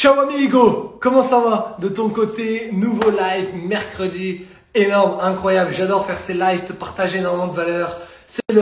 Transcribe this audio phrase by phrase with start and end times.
[0.00, 1.76] Ciao amigo, comment ça va?
[1.80, 5.72] De ton côté Nouveau live mercredi, énorme, incroyable.
[5.72, 7.98] J'adore faire ces lives, te partager énormément de valeur.
[8.28, 8.60] C'est le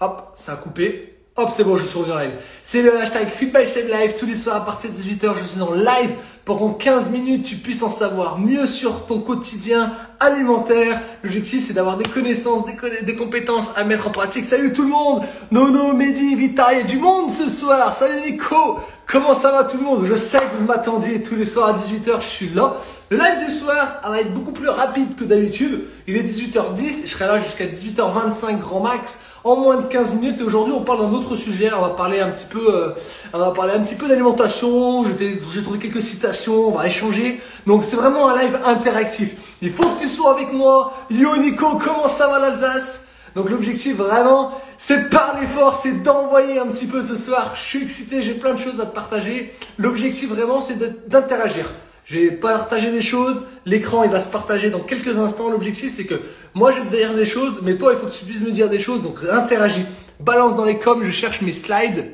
[0.00, 1.11] hop, ça a coupé.
[1.34, 2.32] Hop, c'est bon, je suis revenu en live.
[2.62, 5.32] C'est le hashtag FitBySave Live tous les soirs à partir de 18h.
[5.42, 6.10] Je suis en live
[6.44, 11.00] pour qu'en 15 minutes, tu puisses en savoir mieux sur ton quotidien alimentaire.
[11.22, 14.44] L'objectif, c'est d'avoir des connaissances, des, compétences à mettre en pratique.
[14.44, 17.94] Salut tout le monde Nono, Mehdi, Vita, il du monde ce soir.
[17.94, 20.04] Salut Nico Comment ça va tout le monde?
[20.04, 22.76] Je sais que vous m'attendiez tous les soirs à 18h, je suis là.
[23.08, 25.80] Le live du soir va être beaucoup plus rapide que d'habitude.
[26.06, 30.40] Il est 18h10, je serai là jusqu'à 18h25 grand max en moins de 15 minutes.
[30.40, 31.70] Et aujourd'hui, on parle d'un autre sujet.
[31.72, 32.90] On va parler un petit peu, euh,
[33.32, 35.04] on va parler un petit peu d'alimentation.
[35.04, 36.68] J'ai trouvé quelques citations.
[36.68, 37.40] On va échanger.
[37.66, 39.34] Donc, c'est vraiment un live interactif.
[39.60, 40.92] Il faut que tu sois avec moi.
[41.10, 43.06] Yo Nico, comment ça va l'Alsace?
[43.34, 47.52] Donc, l'objectif vraiment, c'est de parler fort, c'est d'envoyer un petit peu ce soir.
[47.54, 49.54] Je suis excité, j'ai plein de choses à te partager.
[49.78, 51.70] L'objectif vraiment, c'est d'interagir.
[52.04, 55.50] J'ai partagé des choses, l'écran il va se partager dans quelques instants.
[55.50, 56.20] L'objectif c'est que
[56.54, 58.80] moi je vais des choses, mais toi il faut que tu puisses me dire des
[58.80, 59.84] choses, donc interagis.
[60.20, 62.12] Balance dans les coms, je cherche mes slides.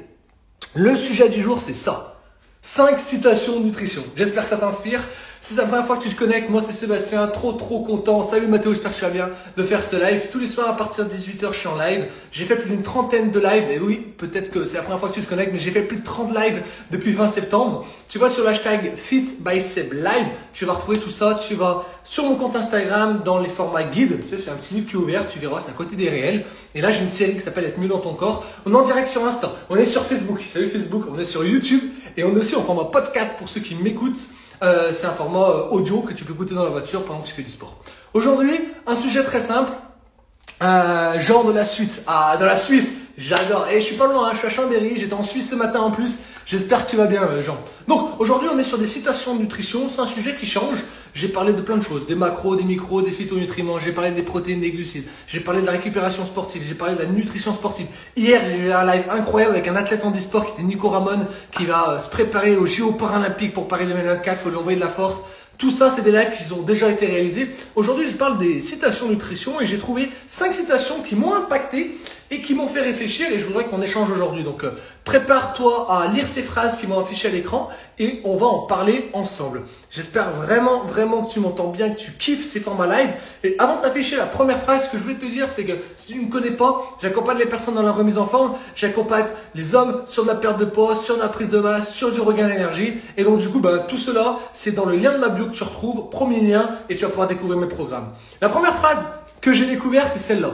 [0.74, 2.17] Le sujet du jour c'est ça.
[2.70, 4.02] 5 citations nutrition.
[4.14, 5.02] J'espère que ça t'inspire.
[5.40, 8.22] Si c'est la première fois que tu te connectes, moi c'est Sébastien, trop trop content.
[8.22, 10.28] Salut Mathéo, j'espère que tu vas bien de faire ce live.
[10.30, 12.04] Tous les soirs à partir de 18h, je suis en live.
[12.30, 13.70] J'ai fait plus d'une trentaine de lives.
[13.70, 15.80] Et oui, peut-être que c'est la première fois que tu te connectes, mais j'ai fait
[15.80, 16.60] plus de 30 lives
[16.90, 17.86] depuis 20 septembre.
[18.10, 21.40] Tu vas sur l'hashtag FitBySebLive, tu vas retrouver tout ça.
[21.40, 24.20] Tu vas sur mon compte Instagram dans les formats guide.
[24.20, 26.10] Tu sais, c'est un petit livre qui est ouvert, tu verras, c'est à côté des
[26.10, 26.44] réels.
[26.74, 28.44] Et là, j'ai une série qui s'appelle Être mieux dans ton corps.
[28.66, 30.42] On est en direct sur Insta, on est sur Facebook.
[30.52, 31.80] Salut Facebook, on est sur YouTube
[32.18, 34.18] et on est aussi en format podcast pour ceux qui m'écoutent.
[34.60, 37.28] Euh, c'est un format euh, audio que tu peux écouter dans la voiture pendant que
[37.28, 37.78] tu fais du sport.
[38.12, 39.70] Aujourd'hui, un sujet très simple.
[40.62, 42.02] Euh, genre de la Suisse.
[42.06, 42.98] Ah, de la Suisse.
[43.16, 43.66] J'adore.
[43.70, 44.96] Et je suis pas loin, hein, je suis à Chambéry.
[44.96, 46.18] J'étais en Suisse ce matin en plus.
[46.46, 47.58] J'espère que tu vas bien, euh, Jean.
[47.86, 49.88] Donc, aujourd'hui, on est sur des citations de nutrition.
[49.88, 50.78] C'est un sujet qui change.
[51.14, 52.06] J'ai parlé de plein de choses.
[52.06, 53.78] Des macros, des micros, des phytonutriments.
[53.78, 55.04] J'ai parlé des protéines, des glucides.
[55.26, 56.62] J'ai parlé de la récupération sportive.
[56.66, 57.86] J'ai parlé de la nutrition sportive.
[58.16, 61.26] Hier, j'ai eu un live incroyable avec un athlète en e-sport qui était Nico Ramon,
[61.52, 64.38] qui va euh, se préparer aux JO paralympiques pour Paris 2024.
[64.40, 65.22] Il faut lui envoyer de la force.
[65.58, 67.50] Tout ça, c'est des lives qui ont déjà été réalisés.
[67.74, 71.98] Aujourd'hui, je parle des citations nutrition et j'ai trouvé cinq citations qui m'ont impacté
[72.30, 74.44] et qui m'ont fait réfléchir et je voudrais qu'on échange aujourd'hui.
[74.44, 74.72] Donc, euh,
[75.04, 77.68] prépare-toi à lire ces phrases qui vont afficher à l'écran
[77.98, 79.62] et on va en parler ensemble.
[79.90, 83.10] J'espère vraiment, vraiment que tu m'entends bien, que tu kiffes ces formats live.
[83.42, 85.72] Et avant de t'afficher la première phrase, ce que je voulais te dire, c'est que
[85.96, 89.24] si tu ne me connais pas, j'accompagne les personnes dans la remise en forme, j'accompagne
[89.54, 92.12] les hommes sur de la perte de poids, sur de la prise de masse, sur
[92.12, 92.98] du regain d'énergie.
[93.16, 95.54] Et donc, du coup, ben, tout cela, c'est dans le lien de ma bio que
[95.54, 98.12] tu retrouves, premier lien, et tu vas pouvoir découvrir mes programmes.
[98.40, 99.04] La première phrase
[99.40, 100.50] que j'ai découverte, c'est celle-là,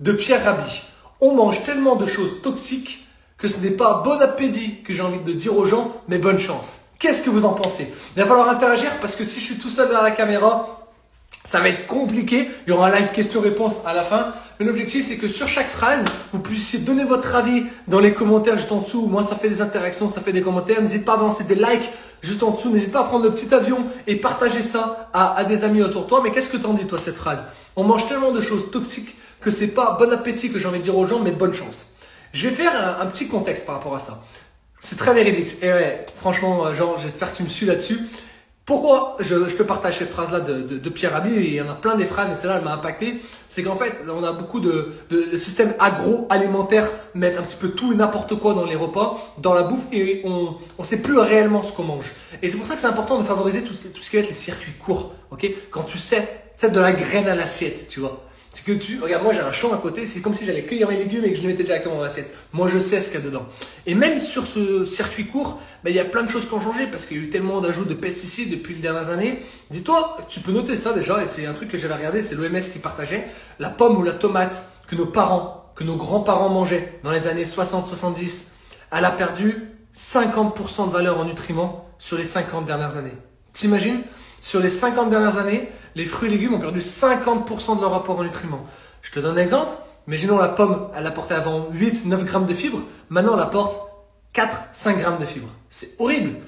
[0.00, 0.82] de Pierre Rabhi.
[1.24, 3.06] On mange tellement de choses toxiques
[3.38, 6.40] que ce n'est pas bon appétit que j'ai envie de dire aux gens, mais bonne
[6.40, 6.80] chance.
[6.98, 7.86] Qu'est-ce que vous en pensez?
[8.16, 10.90] Il va falloir interagir parce que si je suis tout seul derrière la caméra,
[11.44, 12.48] ça va être compliqué.
[12.66, 14.32] Il y aura un live question-réponse à la fin.
[14.58, 18.58] Mais l'objectif, c'est que sur chaque phrase, vous puissiez donner votre avis dans les commentaires
[18.58, 19.06] juste en dessous.
[19.06, 20.82] Moi, ça fait des interactions, ça fait des commentaires.
[20.82, 21.88] N'hésite pas à avancer des likes
[22.20, 22.70] juste en dessous.
[22.70, 23.78] N'hésite pas à prendre le petit avion
[24.08, 26.20] et partager ça à, à des amis autour de toi.
[26.24, 27.44] Mais qu'est-ce que t'en dis, toi, cette phrase?
[27.76, 30.84] On mange tellement de choses toxiques que c'est pas bon appétit que j'ai envie de
[30.84, 31.88] dire aux gens, mais bonne chance.
[32.32, 34.22] Je vais faire un, petit contexte par rapport à ça.
[34.80, 35.62] C'est très véridique.
[35.62, 38.00] Et ouais, franchement, euh, Jean, j'espère que tu me suis là-dessus.
[38.64, 41.96] Pourquoi je, te partage cette phrase-là de, Pierre Rabhi et il y en a plein
[41.96, 43.20] des phrases, mais celle-là, elle m'a impacté.
[43.48, 47.92] C'est qu'en fait, on a beaucoup de, de systèmes agroalimentaires mettre un petit peu tout
[47.92, 51.64] et n'importe quoi dans les repas, dans la bouffe, et on ne sait plus réellement
[51.64, 52.12] ce qu'on mange.
[52.40, 54.28] Et c'est pour ça que c'est important de favoriser tout, tout, ce qui va être
[54.28, 55.12] les circuits courts.
[55.32, 55.50] ok?
[55.72, 58.22] Quand tu sais, c'est de la graine à l'assiette, tu vois.
[58.52, 60.86] C'est que tu, regarde, moi j'ai un champ à côté, c'est comme si j'allais cueillir
[60.86, 62.34] mes légumes et que je les mettais directement dans l'assiette.
[62.52, 63.46] Moi je sais ce qu'il y a dedans.
[63.86, 66.60] Et même sur ce circuit court, ben, il y a plein de choses qui ont
[66.60, 69.42] changé parce qu'il y a eu tellement d'ajouts de pesticides depuis les dernières années.
[69.70, 72.60] Dis-toi, tu peux noter ça déjà, et c'est un truc que j'avais regardé, c'est l'OMS
[72.60, 73.26] qui partageait.
[73.58, 77.44] La pomme ou la tomate que nos parents, que nos grands-parents mangeaient dans les années
[77.44, 78.48] 60-70,
[78.92, 79.62] elle a perdu
[79.96, 83.14] 50% de valeur en nutriments sur les 50 dernières années.
[83.54, 84.02] T'imagines?
[84.42, 88.18] Sur les 50 dernières années, les fruits et légumes ont perdu 50% de leur rapport
[88.18, 88.66] en nutriments.
[89.00, 89.70] Je te donne un exemple.
[90.08, 92.80] Imaginons la pomme, elle apportait avant 8-9 grammes de fibres.
[93.08, 93.78] Maintenant, elle apporte
[94.34, 95.48] 4-5 grammes de fibres.
[95.70, 96.40] C'est horrible.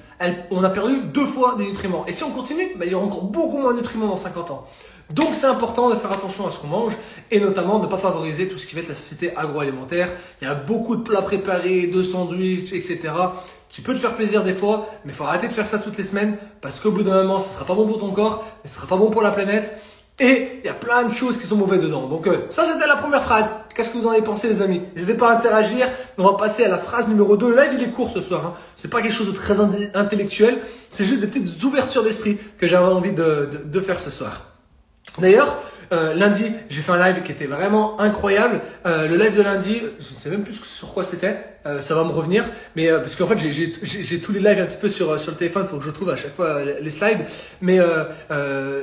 [0.51, 2.05] on a perdu deux fois des nutriments.
[2.05, 4.51] Et si on continue, bah, il y aura encore beaucoup moins de nutriments dans 50
[4.51, 4.67] ans.
[5.13, 6.97] Donc c'est important de faire attention à ce qu'on mange
[7.29, 10.09] et notamment de ne pas favoriser tout ce qui va être la société agroalimentaire.
[10.41, 13.13] Il y a beaucoup de plats préparés, de sandwichs, etc.
[13.75, 15.97] Tu peux te faire plaisir des fois, mais il faut arrêter de faire ça toutes
[15.97, 18.69] les semaines parce qu'au bout d'un moment, ce sera pas bon pour ton corps, mais
[18.69, 19.77] ce sera pas bon pour la planète.
[20.17, 22.07] Et il y a plein de choses qui sont mauvaises dedans.
[22.07, 23.51] Donc euh, ça c'était la première phrase.
[23.75, 24.81] Qu'est-ce que vous en avez pensé les amis?
[24.95, 25.89] N'hésitez pas à interagir.
[26.17, 27.53] On va passer à la phrase numéro 2.
[27.53, 28.45] Live il est court ce soir.
[28.45, 28.53] Hein.
[28.77, 29.59] C'est pas quelque chose de très
[29.93, 30.57] intellectuel.
[30.89, 34.53] C'est juste des petites ouvertures d'esprit que j'avais envie de, de faire ce soir.
[35.19, 35.57] D'ailleurs,
[35.91, 38.61] euh, lundi, j'ai fait un live qui était vraiment incroyable.
[38.85, 41.37] Euh, le live de lundi, je ne sais même plus sur quoi c'était.
[41.65, 42.43] Euh, ça va me revenir,
[42.75, 45.37] mais euh, parce qu'en fait j'ai tous les lives un petit peu sur sur le
[45.37, 47.25] téléphone, faut que je trouve à chaque fois les slides.
[47.61, 47.79] Mais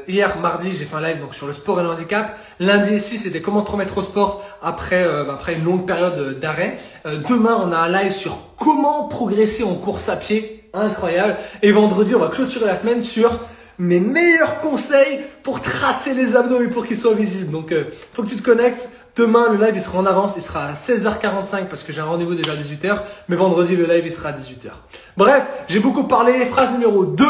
[0.08, 2.36] hier mardi, j'ai fait un live donc sur le sport et le handicap.
[2.58, 6.78] Lundi ici, c'était comment te remettre au sport après bah, après une longue période d'arrêt.
[7.04, 11.36] demain, on a un live sur comment progresser en course à pied, incroyable.
[11.62, 13.38] Et vendredi, on va clôturer la semaine sur
[13.78, 17.50] mes meilleurs conseils pour tracer les abdos et pour qu'ils soient visibles.
[17.50, 18.88] Donc, euh, faut que tu te connectes.
[19.14, 20.34] Demain, le live, il sera en avance.
[20.36, 22.98] Il sera à 16h45 parce que j'ai un rendez-vous déjà à 18h.
[23.28, 24.70] Mais vendredi, le live, il sera à 18h.
[25.16, 26.46] Bref, j'ai beaucoup parlé.
[26.46, 27.24] Phrase numéro 2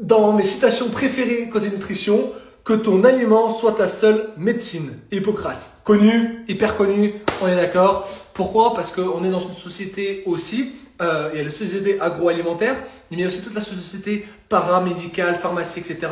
[0.00, 2.30] dans mes citations préférées côté nutrition.
[2.62, 4.92] Que ton aliment soit ta seule médecine.
[5.10, 5.70] Hippocrate.
[5.82, 8.06] Connu, hyper connu, on est d'accord.
[8.34, 8.74] Pourquoi?
[8.74, 12.76] Parce qu'on est dans une société aussi euh, il y a la société agroalimentaire,
[13.10, 16.08] mais il y a aussi toute la société paramédicale, pharmacie, etc.,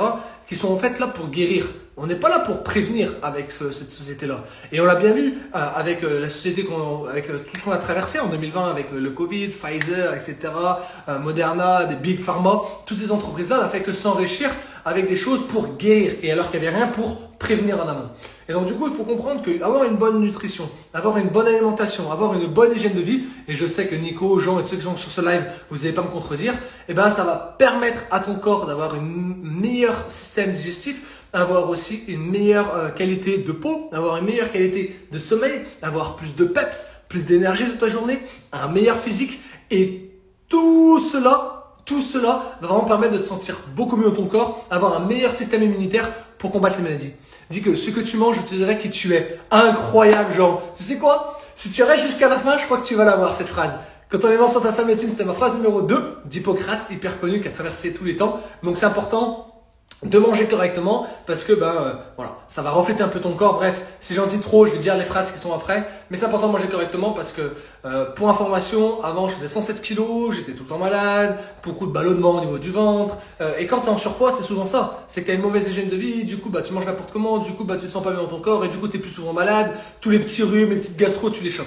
[0.46, 1.66] qui sont en fait là pour guérir.
[2.00, 4.44] On n'est pas là pour prévenir avec cette société-là.
[4.70, 6.64] Et on l'a bien vu euh, avec euh, la société,
[7.10, 10.36] avec euh, tout ce qu'on a traversé en 2020, avec le Covid, Pfizer, etc.,
[11.20, 14.50] Moderna, des big pharma, toutes ces entreprises-là n'ont fait que s'enrichir
[14.88, 18.08] avec des choses pour guérir, et alors qu'il n'y avait rien pour prévenir en amont.
[18.48, 22.10] Et donc du coup, il faut comprendre qu'avoir une bonne nutrition, avoir une bonne alimentation,
[22.10, 24.82] avoir une bonne hygiène de vie, et je sais que Nico, Jean et ceux qui
[24.82, 26.54] sont sur ce live, vous n'allez pas me contredire,
[26.88, 32.04] eh ben ça va permettre à ton corps d'avoir un meilleur système digestif, avoir aussi
[32.08, 36.44] une meilleure euh, qualité de peau, avoir une meilleure qualité de sommeil, avoir plus de
[36.44, 38.20] peps, plus d'énergie toute ta journée,
[38.52, 39.40] un meilleur physique,
[39.70, 40.10] et
[40.48, 41.57] tout cela,
[41.88, 45.06] tout cela va vraiment permettre de te sentir beaucoup mieux dans ton corps, avoir un
[45.06, 47.12] meilleur système immunitaire pour combattre les maladies.
[47.48, 49.40] Dis que ce que tu manges, je te dirai qui tu es.
[49.50, 50.60] Incroyable, Jean.
[50.76, 51.40] Tu sais quoi?
[51.56, 53.78] Si tu restes jusqu'à la fin, je crois que tu vas l'avoir, cette phrase.
[54.10, 57.40] Quand on est mort ta sa médecine, c'était ma phrase numéro 2 d'Hippocrate, hyper connu,
[57.40, 58.38] qui a traversé tous les temps.
[58.62, 59.47] Donc c'est important
[60.04, 63.54] de manger correctement parce que ben euh, voilà ça va refléter un peu ton corps.
[63.54, 65.88] Bref si j'en dis trop je vais dire les phrases qui sont après.
[66.10, 67.42] Mais c'est important de manger correctement parce que
[67.84, 71.92] euh, pour information avant je faisais 107 kilos j'étais tout le temps malade beaucoup de
[71.92, 75.04] ballonnements au niveau du ventre euh, et quand tu es en surpoids c'est souvent ça.
[75.08, 77.10] C'est que tu as une mauvaise hygiène de vie du coup bah tu manges n'importe
[77.12, 78.86] comment du coup bah tu te sens pas bien dans ton corps et du coup
[78.86, 79.72] tu es plus souvent malade.
[80.00, 81.66] Tous les petits rhumes les petites gastro tu les chopes.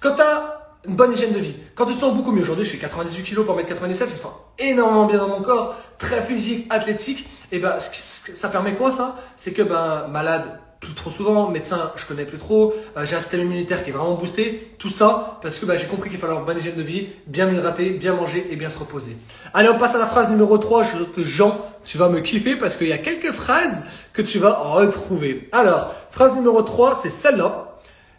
[0.00, 0.55] Quand tu as
[0.86, 1.54] une bonne hygiène de vie.
[1.74, 4.14] Quand tu te sens beaucoup mieux, aujourd'hui je fais 98 kg pour mettre 97, je
[4.14, 7.28] me sens énormément bien dans mon corps, très physique, athlétique.
[7.52, 9.16] Et ben, ça permet quoi ça?
[9.36, 13.20] C'est que ben malade plus trop souvent, médecin je connais plus trop, euh, j'ai un
[13.20, 16.32] système immunitaire qui est vraiment boosté, tout ça parce que ben, j'ai compris qu'il fallait
[16.32, 19.16] avoir une bonne hygiène de vie, bien m'hydrater, bien manger et bien se reposer.
[19.54, 22.56] Allez, on passe à la phrase numéro 3, je, que Jean, tu vas me kiffer
[22.56, 25.48] parce qu'il y a quelques phrases que tu vas retrouver.
[25.52, 27.65] Alors, phrase numéro 3, c'est celle-là.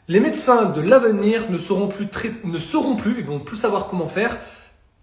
[0.09, 2.07] Les médecins de l'avenir ne sauront plus,
[2.45, 4.37] ne sauront plus, ils vont plus savoir comment faire,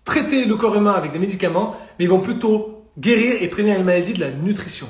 [0.03, 3.85] traiter le corps humain avec des médicaments, mais ils vont plutôt guérir et prévenir les
[3.85, 4.87] maladies de la nutrition.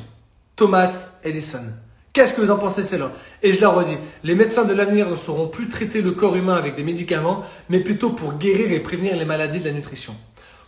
[0.55, 1.65] Thomas Edison.
[2.13, 3.11] Qu'est-ce que vous en pensez, c'est là
[3.43, 6.55] Et je la redis, les médecins de l'avenir ne sauront plus traiter le corps humain
[6.55, 10.15] avec des médicaments, mais plutôt pour guérir et prévenir les maladies de la nutrition.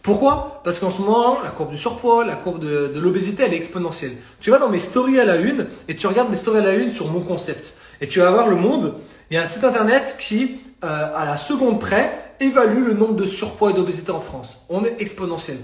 [0.03, 0.61] Pourquoi?
[0.65, 3.59] Parce qu'en ce moment, la courbe du surpoids, la courbe de, de l'obésité, elle est
[3.59, 4.13] exponentielle.
[4.41, 6.75] Tu vas dans mes stories à la une et tu regardes mes stories à la
[6.75, 7.75] une sur mon concept.
[8.01, 8.95] Et tu vas voir le monde.
[9.31, 13.15] Il y a un site internet qui, euh, à la seconde près, évalue le nombre
[13.15, 14.59] de surpoids et d'obésité en France.
[14.69, 15.57] On est exponentiel.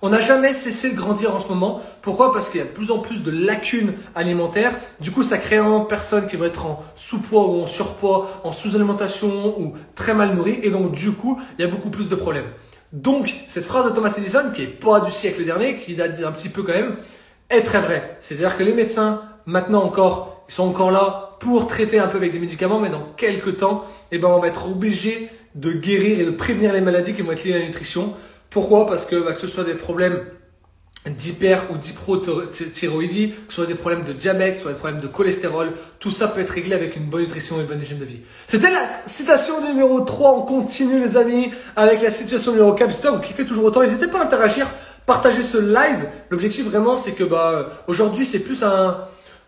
[0.00, 1.82] On n'a jamais cessé de grandir en ce moment.
[2.00, 2.32] Pourquoi?
[2.32, 4.72] Parce qu'il y a de plus en plus de lacunes alimentaires.
[4.98, 8.50] Du coup, ça crée un personnes qui vont être en sous-poids ou en surpoids, en
[8.50, 10.60] sous-alimentation ou très mal nourries.
[10.62, 12.48] Et donc, du coup, il y a beaucoup plus de problèmes.
[12.92, 16.32] Donc, cette phrase de Thomas Edison, qui est pas du siècle dernier, qui date un
[16.32, 16.96] petit peu quand même,
[17.50, 18.16] est très vraie.
[18.20, 22.32] C'est-à-dire que les médecins, maintenant encore, ils sont encore là pour traiter un peu avec
[22.32, 26.24] des médicaments, mais dans quelques temps, eh ben, on va être obligé de guérir et
[26.24, 28.14] de prévenir les maladies qui vont être liées à la nutrition.
[28.48, 28.86] Pourquoi?
[28.86, 30.20] Parce que, bah, que ce soit des problèmes
[31.06, 35.00] d'hyper ou d'hyprothyroïdie, que ce soit des problèmes de diabète, que ce soit des problèmes
[35.00, 37.98] de cholestérol, tout ça peut être réglé avec une bonne nutrition et une bonne hygiène
[37.98, 38.20] de vie.
[38.46, 43.10] C'était la citation numéro 3, on continue les amis avec la citation numéro 4, j'espère
[43.10, 44.68] que vous kiffez toujours autant, n'hésitez pas à interagir,
[45.04, 48.98] partager ce live, l'objectif vraiment c'est que bah, aujourd'hui c'est plus un,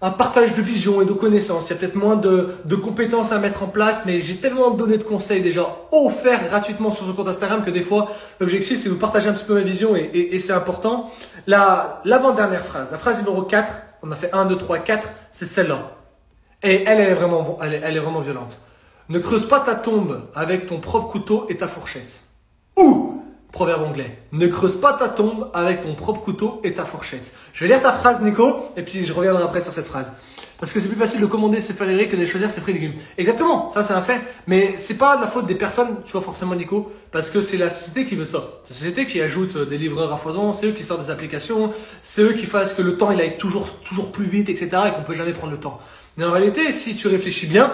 [0.04, 1.70] un partage de vision et de connaissances.
[1.70, 4.70] Il y a peut-être moins de, de, compétences à mettre en place, mais j'ai tellement
[4.70, 8.90] donné de conseils déjà offerts gratuitement sur ce compte Instagram que des fois, l'objectif, c'est
[8.90, 11.10] de vous partager un petit peu ma vision et, c'est important.
[11.46, 15.46] La, l'avant-dernière phrase, la phrase numéro 4, on a fait 1, 2, 3, 4, c'est
[15.46, 15.92] celle-là.
[16.62, 18.58] Et elle, est vraiment, elle est, vraiment violente.
[19.08, 22.20] Ne creuse pas ta tombe avec ton propre couteau et ta fourchette.
[22.76, 23.03] Ou
[23.54, 24.18] Proverbe anglais.
[24.32, 27.32] Ne creuse pas ta tombe avec ton propre couteau et ta fourchette.
[27.52, 30.10] Je vais lire ta phrase, Nico, et puis je reviendrai après sur cette phrase.
[30.58, 32.80] Parce que c'est plus facile de commander ses falairies que de choisir ses fruits et
[32.80, 32.98] légumes.
[33.16, 34.20] Exactement, ça c'est un fait.
[34.48, 37.70] Mais c'est pas la faute des personnes, tu vois forcément Nico, parce que c'est la
[37.70, 38.42] société qui veut ça.
[38.64, 41.70] C'est la société qui ajoute des livreurs à foison, c'est eux qui sortent des applications,
[42.02, 44.68] c'est eux qui fassent que le temps il aille toujours, toujours plus vite, etc.
[44.88, 45.80] et qu'on peut jamais prendre le temps.
[46.16, 47.72] Mais en réalité, si tu réfléchis bien,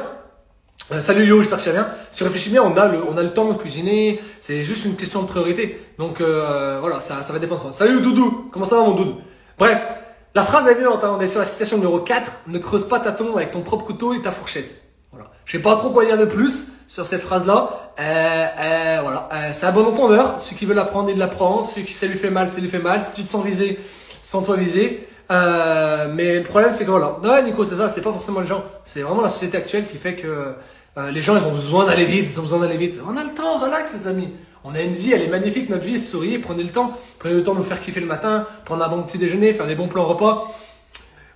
[0.93, 1.89] euh, salut Yo, j'espère que tu vas bien.
[2.11, 4.21] Si tu réfléchis bien, on a le, on a le temps de cuisiner.
[4.41, 5.81] C'est juste une question de priorité.
[5.99, 7.71] Donc euh, voilà, ça, ça va dépendre.
[7.73, 9.17] Salut Doudou, comment ça va mon Doudou?
[9.59, 9.87] Bref,
[10.35, 11.03] la phrase est violente.
[11.03, 11.17] Hein.
[11.19, 12.33] On est sur la citation numéro 4.
[12.47, 14.81] Ne creuse pas ta tombe avec ton propre couteau et ta fourchette.
[15.13, 15.31] Voilà.
[15.45, 17.93] Je sais pas trop quoi dire de plus sur cette phrase-là.
[17.99, 20.39] Euh, euh, voilà, euh, c'est un bon entendeur.
[20.41, 21.65] Ceux qui veulent l'apprendre, ils l'apprennent.
[21.65, 23.03] Ceux qui ça lui fait mal, ça lui fait mal.
[23.03, 23.79] Si tu te sens visé,
[24.23, 25.07] sens-toi visé.
[25.31, 27.17] Euh, mais le problème, c'est que voilà.
[27.23, 27.89] Non, Nico, c'est ça.
[27.89, 28.65] C'est pas forcément les gens.
[28.85, 30.55] C'est vraiment la société actuelle qui fait que
[30.99, 32.99] euh, les gens, ils ont besoin d'aller vite, ils ont besoin d'aller vite.
[33.07, 34.29] On a le temps, relax les amis.
[34.65, 36.99] On a une vie, elle est magnifique, notre vie, souriez, prenez le temps.
[37.19, 39.67] Prenez le temps de nous faire kiffer le matin, prendre un bon petit déjeuner, faire
[39.67, 40.53] des bons plans repas.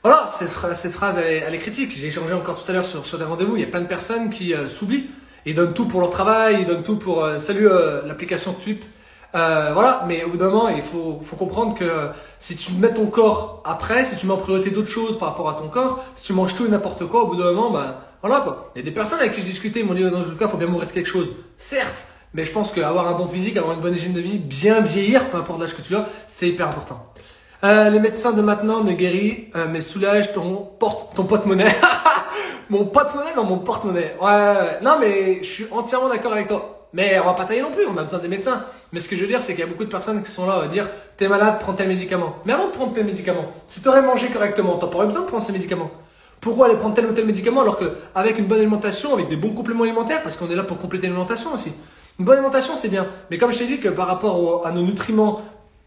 [0.02, 1.92] Voilà, cette, phrase, cette phrase elle, est, critique.
[1.92, 3.56] J'ai échangé encore tout à l'heure sur, des rendez-vous.
[3.56, 5.08] Il y a plein de personnes qui euh, s'oublient.
[5.46, 7.24] Ils donnent tout pour leur travail, ils donnent tout pour...
[7.24, 7.68] Euh, salut
[8.06, 8.88] l'application Tweet.
[9.32, 12.08] voilà, mais au bout d'un moment, il faut, faut comprendre que
[12.38, 15.48] si tu mets ton corps après, si tu mets en priorité d'autres choses par rapport
[15.48, 17.94] à ton corps, si tu manges tout et n'importe quoi, au bout d'un moment, ben,
[18.26, 18.70] voilà quoi.
[18.74, 20.48] Il y a des personnes avec qui je discutais, ils m'ont dit dans tout cas,
[20.48, 21.34] faut bien mourir de quelque chose.
[21.58, 24.80] Certes, mais je pense qu'avoir un bon physique, avoir une bonne hygiène de vie, bien
[24.80, 27.04] vieillir, peu importe l'âge que tu as, c'est hyper important.
[27.64, 31.76] Euh, les médecins de maintenant ne guérissent, euh, mais soulagent ton porte, ton porte-monnaie.
[32.70, 34.16] mon porte-monnaie, non, mon porte-monnaie.
[34.18, 36.88] Ouais, non, mais je suis entièrement d'accord avec toi.
[36.94, 38.64] Mais on va pas tailler non plus, on a besoin des médecins.
[38.92, 40.46] Mais ce que je veux dire, c'est qu'il y a beaucoup de personnes qui sont
[40.46, 40.88] là à dire,
[41.18, 42.36] t'es malade, prends tes médicaments.
[42.46, 45.42] Mais avant de prendre tes médicaments, si t'aurais mangé correctement, t'as pas besoin de prendre
[45.42, 45.90] ces médicaments.
[46.44, 49.54] Pourquoi aller prendre tel ou tel médicament alors qu'avec une bonne alimentation, avec des bons
[49.54, 51.72] compléments alimentaires, parce qu'on est là pour compléter l'alimentation aussi.
[52.18, 53.06] Une bonne alimentation, c'est bien.
[53.30, 55.40] Mais comme je t'ai dit que par rapport à nos nutriments,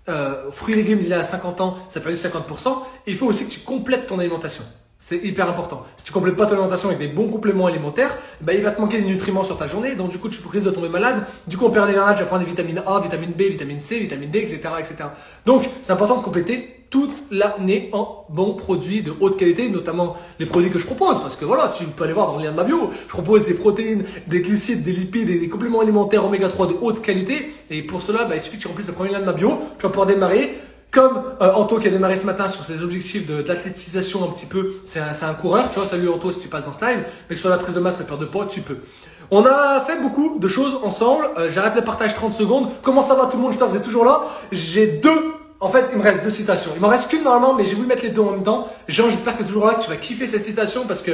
[0.09, 3.45] euh, fruits et légumes, il a à 50 ans, ça perdu 50%, il faut aussi
[3.45, 4.63] que tu complètes ton alimentation.
[4.97, 5.85] C'est hyper important.
[5.95, 8.81] Si tu complètes pas ton alimentation avec des bons compléments alimentaires, bah, il va te
[8.81, 11.23] manquer des nutriments sur ta journée, donc du coup tu risques de tomber malade.
[11.45, 13.99] Du coup on perd des tu vas prendre des vitamines A, vitamine B, vitamine C,
[13.99, 14.61] vitamine D, etc.
[14.79, 14.95] etc.
[15.45, 20.45] Donc c'est important de compléter toute l'année en bons produits de haute qualité, notamment les
[20.45, 21.19] produits que je propose.
[21.21, 22.91] Parce que voilà, tu peux aller voir dans le lien de ma bio.
[23.03, 26.73] Je propose des protéines, des glucides, des lipides et des compléments alimentaires oméga 3 de
[26.81, 27.51] haute qualité.
[27.69, 29.59] Et pour cela, bah, il suffit que tu remplisses le premier lien de ma bio.
[29.77, 30.55] Tu vas pouvoir démarrer.
[30.89, 34.75] Comme euh, Anto qui a démarré ce matin sur ses objectifs d'athlétisation un petit peu,
[34.85, 37.35] c'est un, un, coureur, tu vois, salut Anto si tu passes dans ce live, mais
[37.35, 38.77] que sur la prise de masse, la perte de poids, tu peux.
[39.29, 42.69] On a fait beaucoup de choses ensemble, euh, j'arrête le partage 30 secondes.
[42.81, 43.51] Comment ça va tout le monde?
[43.51, 44.21] J'espère que vous êtes toujours là.
[44.53, 46.71] J'ai deux en fait, il me reste deux citations.
[46.75, 48.67] Il m'en reste qu'une normalement, mais j'ai voulu mettre les deux en même temps.
[48.87, 51.11] Jean, j'espère que toujours là, tu vas kiffer cette citation parce que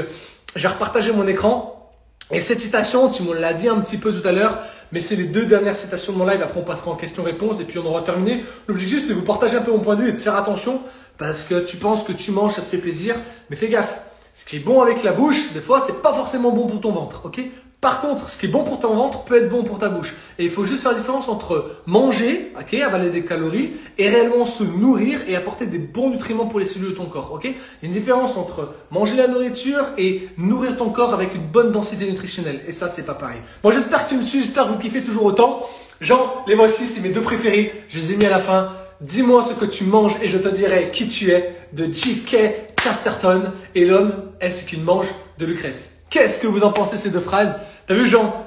[0.56, 1.92] j'ai repartagé mon écran.
[2.32, 4.58] Et cette citation, tu me l'as dit un petit peu tout à l'heure,
[4.92, 6.42] mais c'est les deux dernières citations de mon live.
[6.42, 8.44] Après, on passera en question-réponse et puis on aura terminé.
[8.68, 10.82] L'objectif, c'est de vous partager un peu mon point de vue et de faire attention
[11.18, 13.16] parce que tu penses que tu manges, ça te fait plaisir.
[13.50, 14.00] Mais fais gaffe.
[14.34, 16.92] Ce qui est bon avec la bouche, des fois, c'est pas forcément bon pour ton
[16.92, 17.40] ventre, ok?
[17.84, 20.16] Par contre, ce qui est bon pour ton ventre peut être bon pour ta bouche.
[20.40, 24.46] Et il faut juste faire la différence entre manger, ok, avaler des calories, et réellement
[24.46, 27.44] se nourrir et apporter des bons nutriments pour les cellules de ton corps, ok?
[27.44, 31.42] Il y a une différence entre manger la nourriture et nourrir ton corps avec une
[31.42, 32.62] bonne densité nutritionnelle.
[32.70, 33.42] Et ça, c'est pas pareil.
[33.66, 35.68] Moi, j'espère que tu me suis, j'espère que vous kiffez toujours autant.
[36.00, 37.84] Jean, les voici, c'est mes deux préférés.
[37.90, 38.72] Je les ai mis à la fin.
[39.02, 42.78] Dis-moi ce que tu manges et je te dirai qui tu es de J.K.
[42.82, 46.03] Chesterton et l'homme est ce qu'il mange de Lucrèce.
[46.14, 48.46] Qu'est-ce que vous en pensez ces deux phrases T'as vu Jean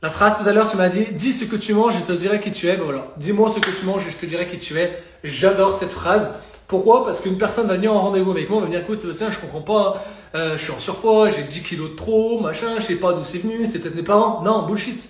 [0.00, 2.12] La phrase tout à l'heure, tu m'as dit dis ce que tu manges, je te
[2.12, 2.76] dirai qui tu es.
[2.76, 4.96] Ben voilà, dis-moi ce que tu manges je te dirai qui tu es.
[5.24, 6.32] J'adore cette phrase.
[6.68, 9.40] Pourquoi Parce qu'une personne va venir en rendez-vous avec moi, va venir écoute Sébastien, je
[9.40, 10.04] comprends pas,
[10.36, 13.24] euh, je suis en surpoids, j'ai 10 kilos de trop, machin, je sais pas d'où
[13.24, 14.42] c'est venu, c'est peut-être mes parents.
[14.44, 15.08] Non, bullshit.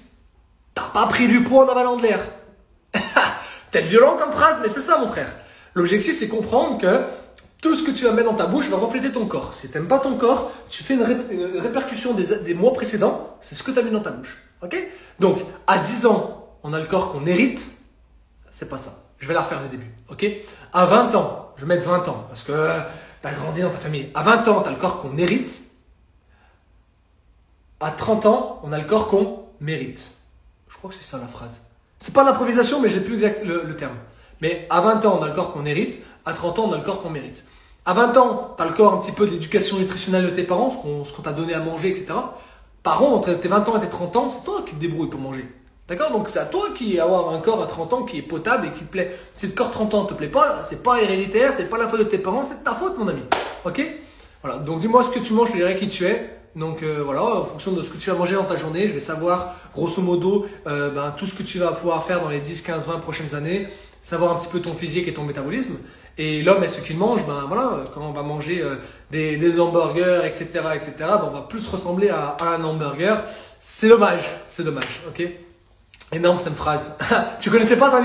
[0.73, 2.21] T'as pas pris du poids en avalant de l'air.
[3.71, 5.31] Peut-être violent comme phrase, mais c'est ça mon frère.
[5.75, 7.03] L'objectif c'est comprendre que
[7.61, 9.55] tout ce que tu vas mettre dans ta bouche va refléter ton corps.
[9.55, 13.63] Si tu n'aimes pas ton corps, tu fais une, répercussion des, mois précédents, c'est ce
[13.63, 14.39] que tu as mis dans ta bouche.
[14.63, 14.77] Ok?
[15.19, 17.71] Donc, à 10 ans, on a le corps qu'on hérite.
[18.51, 18.93] C'est pas ça.
[19.19, 19.91] Je vais la refaire du début.
[20.09, 20.27] Ok?
[20.73, 22.53] À 20 ans, je vais mettre 20 ans parce que
[23.21, 24.11] tu as grandi dans ta famille.
[24.15, 25.61] À 20 ans, tu as le corps qu'on hérite.
[27.81, 30.13] À 30 ans, on a le corps qu'on mérite.
[30.69, 31.61] Je crois que c'est ça la phrase.
[31.99, 33.97] C'est pas l'improvisation, mais j'ai plus exact le terme.
[34.41, 36.03] Mais à 20 ans, on a le corps qu'on hérite.
[36.25, 37.45] À 30 ans, on a le corps qu'on mérite.
[37.87, 40.45] À 20 ans, tu as le corps un petit peu de l'éducation nutritionnelle de tes
[40.45, 42.13] parents, ce qu'on t'a donné à manger, etc.
[42.83, 45.11] Par contre, entre tes 20 ans et tes 30 ans, c'est toi qui te débrouilles
[45.11, 45.47] pour manger.
[45.89, 46.13] D'accord?
[46.13, 48.71] Donc c'est à toi qui avoir un corps à 30 ans qui est potable et
[48.71, 49.19] qui te plaît.
[49.35, 51.89] Si le corps 30 ans ne te plaît pas, c'est pas héréditaire, c'est pas la
[51.89, 53.23] faute de tes parents, c'est ta faute, mon ami.
[53.65, 53.85] Ok?
[54.43, 54.59] Voilà.
[54.59, 56.31] Donc dis-moi ce que tu manges, je te dirai qui tu es.
[56.55, 58.93] Donc euh, voilà, en fonction de ce que tu vas manger dans ta journée, je
[58.93, 62.41] vais savoir grosso modo euh, ben, tout ce que tu vas pouvoir faire dans les
[62.41, 63.67] 10, 15, 20 prochaines années,
[64.01, 65.77] savoir un petit peu ton physique et ton métabolisme.
[66.23, 68.75] Et l'homme est ce qu'il mange, ben voilà, quand on va manger euh,
[69.11, 73.25] des, hamburgers, etc., etc., ben, on va plus ressembler à, un hamburger.
[73.59, 75.27] C'est dommage, c'est dommage, ok?
[76.13, 76.95] Énorme cette phrase.
[77.41, 78.03] tu connaissais pas, toi,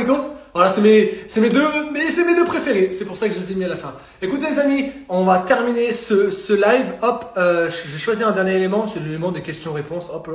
[0.53, 2.91] Voilà, c'est mes, c'est mes deux, mais c'est mes deux préférés.
[2.93, 3.93] C'est pour ça que je les ai mis à la fin.
[4.21, 6.93] Écoutez, les amis, on va terminer ce, live.
[7.01, 10.05] Hop, euh, j'ai choisi un dernier élément, c'est l'élément des questions-réponses.
[10.13, 10.29] Hop,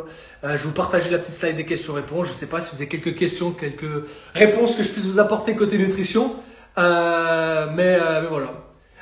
[0.44, 2.28] euh, je vais vous partager la petite slide des questions-réponses.
[2.28, 5.56] Je sais pas si vous avez quelques questions, quelques réponses que je puisse vous apporter
[5.56, 6.36] côté nutrition.
[6.78, 8.48] Euh, mais, euh, mais voilà.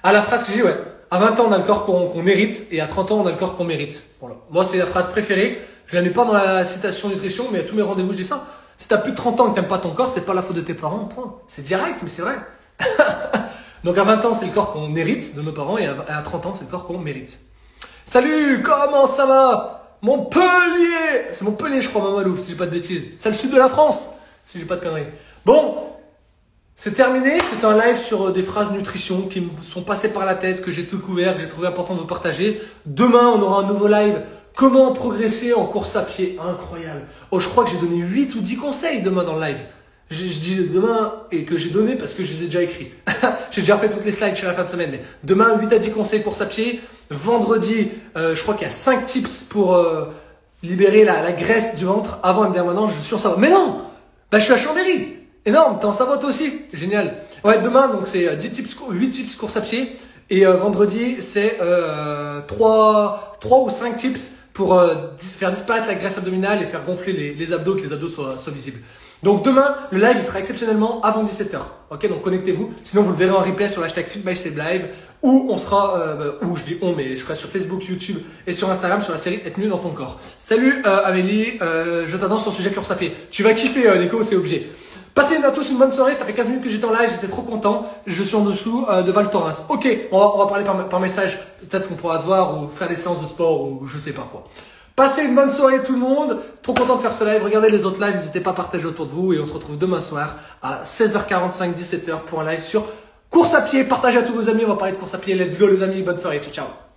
[0.03, 0.77] À la phrase que j'ai, ouais.
[1.11, 3.31] À 20 ans, on a le corps qu'on mérite, et à 30 ans, on a
[3.31, 4.03] le corps qu'on mérite.
[4.21, 4.37] Voilà.
[4.51, 5.59] Moi, c'est la phrase préférée.
[5.87, 8.25] Je la mets pas dans la citation nutrition, mais à tous mes rendez-vous, je dis
[8.25, 8.45] ça.
[8.77, 10.43] Si t'as plus de 30 ans et que t'aimes pas ton corps, c'est pas la
[10.43, 11.35] faute de tes parents, point.
[11.49, 12.37] C'est direct, mais c'est vrai.
[13.85, 16.47] Donc à 20 ans, c'est le corps qu'on hérite de nos parents et à 30
[16.47, 17.41] ans, c'est le corps qu'on mérite.
[18.05, 19.97] Salut, comment ça va?
[20.01, 23.05] Montpellier C'est Montpellier, je crois, Mamalou, si j'ai pas de bêtises.
[23.19, 24.11] C'est le sud de la France,
[24.45, 25.09] si j'ai pas de conneries.
[25.45, 25.88] Bon,
[26.81, 27.39] c'est terminé.
[27.51, 30.63] C'est un live sur euh, des phrases nutrition qui me sont passées par la tête,
[30.63, 32.63] que j'ai tout couvert, que j'ai trouvé important de vous partager.
[32.87, 34.23] Demain, on aura un nouveau live
[34.59, 36.37] Comment progresser en course à pied?
[36.41, 37.03] Incroyable.
[37.31, 39.61] Oh, je crois que j'ai donné 8 ou 10 conseils demain dans le live.
[40.11, 42.91] Je, dis demain et que j'ai donné parce que je les ai déjà écrits.
[43.53, 44.99] j'ai déjà fait toutes les slides chez la fin de semaine.
[45.23, 46.81] demain, 8 à 10 conseils course à pied.
[47.09, 50.07] Vendredi, euh, je crois qu'il y a 5 tips pour euh,
[50.65, 52.19] libérer la, graisse du ventre.
[52.25, 53.39] Avant, me dit maintenant, je suis en Savoie.
[53.39, 53.83] Mais non
[54.33, 55.18] Bah, je suis à Chambéry.
[55.47, 57.23] Énorme, t'es en toi aussi Génial.
[57.45, 59.97] Ouais, demain, donc c'est 10 euh, tips, 8 tips course à pied.
[60.31, 66.19] Et vendredi, c'est euh, 3, 3 ou 5 tips pour euh, faire disparaître la graisse
[66.19, 68.81] abdominale et faire gonfler les, abdos, que les abdos soient, soient, visibles.
[69.23, 71.59] Donc demain, le live il sera exceptionnellement avant 17h.
[71.91, 72.73] Ok, donc connectez-vous.
[72.83, 74.89] Sinon, vous le verrez en replay sur l'hashtag FitBySaveLive
[75.23, 78.53] ou on sera, euh, ou je dis on, mais je serai sur Facebook, YouTube et
[78.53, 80.19] sur Instagram sur la série Être mieux dans ton corps.
[80.41, 83.15] Salut euh, Amélie, euh, je t'annonce sur le sujet course à pied.
[83.31, 84.69] Tu vas kiffer euh, Nico, c'est obligé.
[85.19, 87.27] Passez à tous une bonne soirée, ça fait 15 minutes que j'étais en live, j'étais
[87.27, 87.93] trop content.
[88.07, 89.65] Je suis en dessous euh, de Val Thorens.
[89.69, 92.95] Ok, on va, parler par, par message, peut-être qu'on pourra se voir ou faire des
[92.95, 94.45] séances de sport ou je sais pas quoi.
[94.95, 96.39] Passez une bonne soirée tout le monde.
[96.63, 97.43] Trop content de faire ce live.
[97.43, 99.77] Regardez les autres lives, n'hésitez pas à partager autour de vous et on se retrouve
[99.77, 102.85] demain soir à 16h45, 17h pour un live sur
[103.29, 103.83] course à pied.
[103.83, 105.35] Partagez à tous vos amis, on va parler de course à pied.
[105.35, 106.39] Let's go les amis, bonne soirée.
[106.41, 106.88] Ciao ciao.